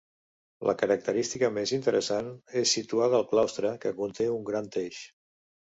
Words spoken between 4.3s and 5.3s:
un gran teix.